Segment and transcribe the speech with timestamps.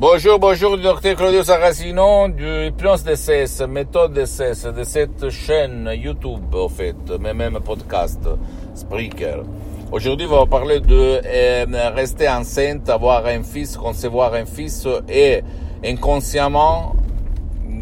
[0.00, 6.70] Bonjour, bonjour, docteur Claudio Saracino du Hypnose DCS, méthode DCS, de cette chaîne YouTube, au
[6.70, 8.26] fait, mais même podcast,
[8.74, 9.42] Spreaker.
[9.92, 15.42] Aujourd'hui, on va parler de euh, rester enceinte, avoir un fils, concevoir un fils et
[15.84, 16.96] inconsciemment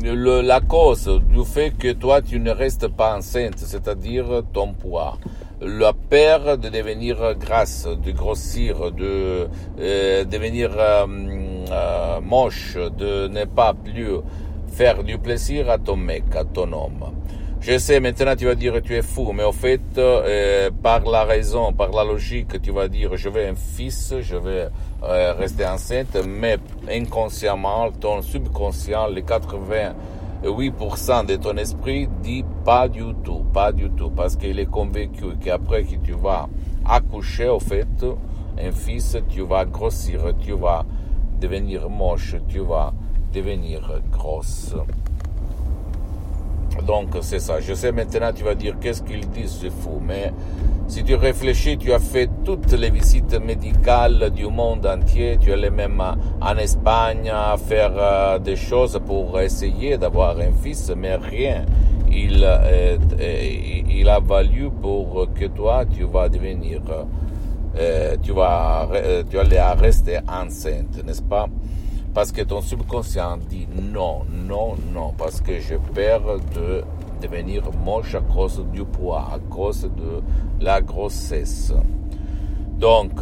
[0.02, 5.16] la cause du fait que toi tu ne restes pas enceinte, c'est-à-dire ton poids
[5.60, 9.46] la peur de devenir grasse, de grossir, de
[9.78, 11.06] euh, devenir euh,
[11.70, 14.08] euh, moche, de ne pas plus
[14.68, 17.12] faire du plaisir à ton mec, à ton homme.
[17.60, 19.80] Je sais, maintenant tu vas dire tu es fou, mais au fait,
[20.82, 24.68] par la raison, par la logique, tu vas dire je veux un fils, je vais
[25.02, 26.56] rester enceinte, mais
[26.90, 29.92] inconsciemment, ton subconscient, les 80
[30.42, 35.36] 8% de ton esprit dit pas du tout, pas du tout, parce qu'il est convaincu
[35.42, 36.48] qu'après que tu vas
[36.84, 37.86] accoucher, au fait,
[38.58, 40.84] un fils, tu vas grossir, tu vas
[41.40, 42.92] devenir moche, tu vas
[43.32, 44.74] devenir grosse.
[46.86, 47.60] Donc c'est ça.
[47.60, 50.32] Je sais maintenant, tu vas dire qu'est-ce qu'il dit, c'est fou, mais
[50.88, 55.70] si tu réfléchis, tu as fait toutes les visites médicales du monde entier, tu allais
[55.70, 56.02] même
[56.40, 61.64] en Espagne à faire euh, des choses pour essayer d'avoir un fils, mais rien.
[62.10, 62.96] Il, euh,
[63.88, 66.80] il a valu pour que toi, tu vas devenir,
[67.76, 68.88] euh, tu vas,
[69.28, 71.46] tu allais rester enceinte, n'est-ce pas?
[72.12, 76.82] Parce que ton subconscient dit non, non, non, parce que j'ai peur de
[77.22, 80.20] devenir moche à cause du poids, à cause de
[80.60, 81.72] la grossesse.
[82.78, 83.12] Donc,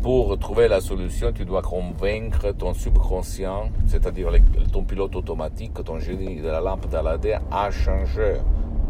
[0.00, 4.30] pour trouver la solution, tu dois convaincre ton subconscient, c'est-à-dire
[4.72, 8.36] ton pilote automatique, ton génie de la lampe d'Aladin, à changer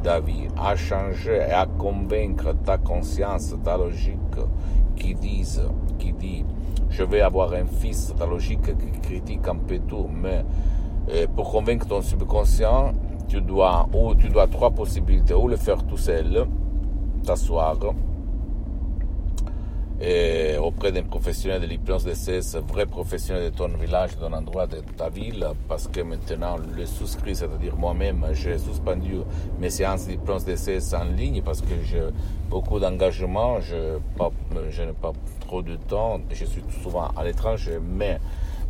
[0.03, 4.19] d'avis, à changer et à convaincre ta conscience, ta logique
[4.97, 5.63] qui disent,
[5.99, 6.45] qui dit,
[6.91, 10.45] je vais avoir un fils, ta logique qui critique un peu tout, mais
[11.11, 12.93] euh, pour convaincre ton subconscient,
[13.29, 16.47] tu dois, ou tu dois trois possibilités, ou le faire tout seul,
[17.25, 17.77] t'asseoir,
[20.01, 24.67] et auprès d'un professionnel de l'hypnose DCS, vrai professionnel de ton village, de ton endroit,
[24.67, 29.17] de ta ville, parce que maintenant, le souscrit, c'est-à-dire moi-même, j'ai suspendu
[29.59, 32.03] mes séances d'hypnose DCS en ligne parce que j'ai
[32.49, 33.99] beaucoup d'engagement, je,
[34.71, 38.19] je n'ai pas trop de temps, je suis souvent à l'étranger, mais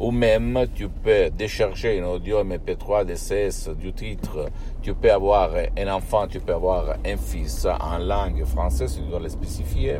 [0.00, 4.50] ou même tu peux décharger un audio MP3 DCS du titre,
[4.82, 9.20] tu peux avoir un enfant, tu peux avoir un fils en langue française, tu dois
[9.20, 9.98] le spécifier,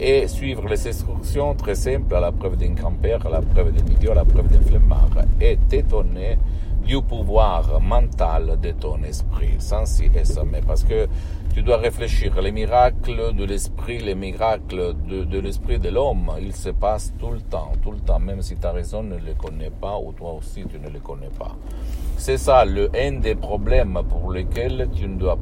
[0.00, 3.92] et suivre les instructions très simples à la preuve d'un grand-père, à la preuve d'un
[3.92, 5.10] idiot, à la preuve d'un flemmard,
[5.40, 6.38] et t'étonner
[6.84, 11.06] du pouvoir mental de ton esprit, sans sans mais, parce que
[11.54, 12.40] tu dois réfléchir.
[12.40, 17.30] Les miracles de l'esprit, les miracles de, de l'esprit de l'homme, ils se passent tout
[17.30, 20.32] le temps, tout le temps, même si ta raison ne les connaît pas ou toi
[20.32, 21.56] aussi tu ne les connais pas.
[22.16, 25.38] C'est ça, le un des problèmes pour lesquels tu ne dois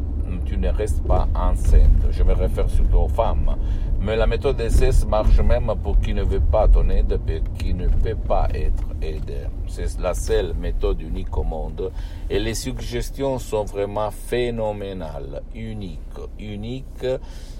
[0.47, 2.07] tu ne restes pas enceinte.
[2.11, 3.57] Je me réfère surtout aux femmes.
[4.01, 7.19] Mais la méthode SS marche même pour qui ne veut pas ton aide
[7.59, 9.47] qui ne peut pas être aidé.
[9.67, 11.91] C'est la seule méthode unique au monde.
[12.31, 16.01] Et les suggestions sont vraiment phénoménales, uniques,
[16.39, 17.07] uniques,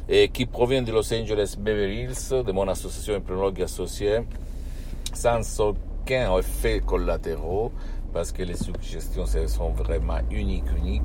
[0.09, 4.21] et qui proviennent de Los Angeles Beverly Hills, de mon association épidémiologue associée,
[5.13, 7.73] sans aucun effet collatéraux
[8.13, 11.03] parce que les suggestions sont vraiment uniques, uniques.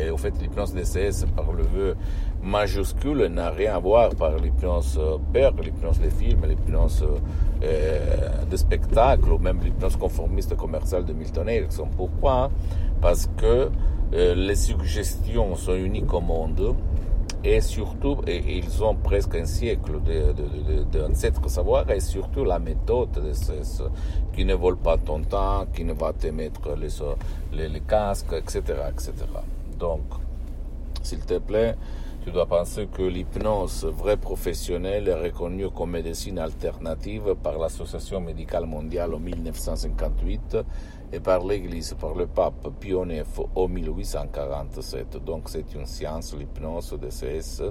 [0.00, 1.96] Et au fait, l'hypnose DCS, par le vœu
[2.42, 5.00] majuscule, n'a rien à voir par l'hypnose
[5.32, 7.04] père, l'hypnose des films, l'hypnose
[7.62, 11.88] euh, de spectacle, ou même l'hypnose conformiste commerciale de Milton Erickson.
[11.96, 12.50] Pourquoi?
[13.00, 13.70] Parce que
[14.14, 16.74] euh, les suggestions sont uniques au monde
[17.44, 20.00] et surtout, ils ont presque un siècle
[20.92, 23.32] d'ancêtres de, de, savoir, et surtout la méthode de
[24.32, 26.88] qui ne vole pas ton temps, qui ne va te mettre les,
[27.56, 29.12] les, les casques, etc., etc.
[29.78, 30.02] Donc,
[31.02, 31.76] s'il te plaît,
[32.24, 38.66] tu dois penser que l'hypnose vraie professionnelle est reconnue comme médecine alternative par l'Association médicale
[38.66, 40.56] mondiale en 1958
[41.12, 43.24] et par l'Église, par le pape Pie IX
[43.54, 45.24] en 1847.
[45.24, 47.62] Donc c'est une science, l'hypnose DCS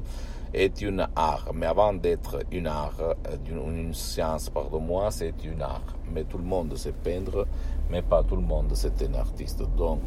[0.53, 1.51] est une art.
[1.53, 3.15] Mais avant d'être une art,
[3.50, 5.95] une science, pardon-moi, c'est une art.
[6.13, 7.45] Mais tout le monde sait peindre,
[7.89, 9.63] mais pas tout le monde c'est un artiste.
[9.77, 10.01] Donc,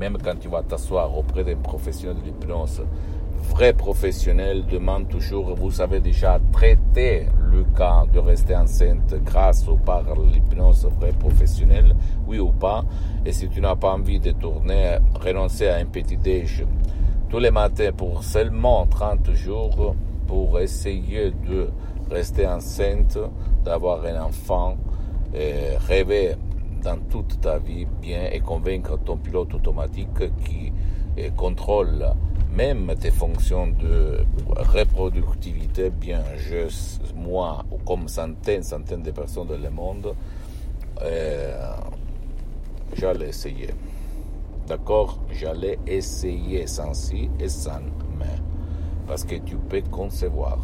[0.00, 2.82] même quand tu vas t'asseoir auprès d'un professionnel de l'hypnose,
[3.50, 9.76] vrai professionnel demande toujours, vous avez déjà traité le cas de rester enceinte grâce ou
[9.76, 11.94] par l'hypnose vrai professionnel,
[12.26, 12.82] oui ou pas.
[13.26, 16.64] Et si tu n'as pas envie de tourner, renoncer à un petit déj
[17.28, 19.94] tous les matins pour seulement 30 jours
[20.26, 21.68] pour essayer de
[22.10, 23.18] rester enceinte,
[23.64, 24.78] d'avoir un enfant
[25.86, 26.36] rêver
[26.82, 30.72] dans toute ta vie bien et convaincre ton pilote automatique qui
[31.36, 32.06] contrôle
[32.52, 34.24] même tes fonctions de
[34.56, 36.68] reproductivité, bien je,
[37.14, 40.14] moi, ou comme centaines, centaines de personnes dans le monde,
[41.02, 41.76] euh,
[42.96, 43.70] j'allais essayer.
[44.66, 45.20] D'accord?
[45.32, 47.80] J'allais essayer sans si et sans
[48.18, 48.26] mais.
[49.06, 50.58] Parce que tu peux concevoir.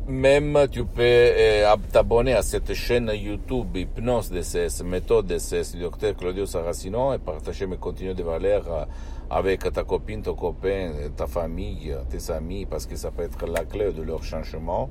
[0.08, 6.16] Même tu peux euh, t'abonner à cette chaîne YouTube Hypnose DCS, méthode DCS du Dr
[6.16, 8.84] Claudio Saracino et partager mes contenus de valeur euh,
[9.30, 13.64] avec ta copine, ton copain, ta famille, tes amis, parce que ça peut être la
[13.64, 14.90] clé de leur changement.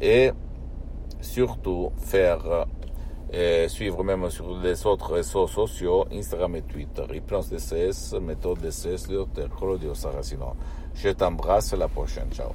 [0.00, 0.32] Et
[1.20, 2.66] surtout faire
[3.32, 7.04] et suivre même sur les autres réseaux sociaux, Instagram et Twitter.
[7.12, 9.48] Hypnose DCS, méthode DCS, Dr.
[9.56, 10.54] Claudio Saracino.
[10.94, 12.30] Je t'embrasse, à la prochaine.
[12.32, 12.50] Ciao.